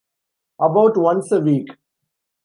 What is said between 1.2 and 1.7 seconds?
a week.